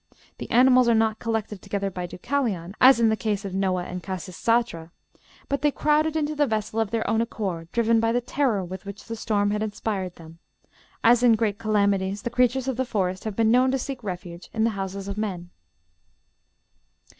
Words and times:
The 0.39 0.49
animals 0.49 0.89
are 0.89 0.95
not 0.95 1.19
collected 1.19 1.61
together 1.61 1.91
by 1.91 2.07
Deucalion, 2.07 2.73
as 2.81 2.99
in 2.99 3.09
the 3.09 3.15
case 3.15 3.45
of 3.45 3.53
Noah 3.53 3.83
and 3.83 4.01
Khasisatra, 4.01 4.89
but 5.47 5.61
they 5.61 5.69
crowded 5.69 6.15
into 6.15 6.33
the 6.33 6.47
vessel 6.47 6.79
of 6.79 6.89
their 6.89 7.07
own 7.07 7.21
accord, 7.21 7.71
driven 7.71 7.99
by 7.99 8.11
the 8.11 8.19
terror 8.19 8.63
with 8.65 8.83
which 8.83 9.05
the 9.05 9.15
storm 9.15 9.51
had 9.51 9.61
inspired 9.61 10.15
them; 10.15 10.39
as 11.03 11.21
in 11.21 11.35
great 11.35 11.59
calamities 11.59 12.23
the 12.23 12.31
creatures 12.31 12.67
of 12.67 12.77
the 12.77 12.83
forest 12.85 13.25
have 13.25 13.35
been 13.35 13.51
known 13.51 13.69
to 13.69 13.77
seek 13.77 14.03
refuge 14.03 14.49
in 14.55 14.63
the 14.63 14.71
houses 14.71 15.07
of 15.07 15.19
men. 15.19 15.51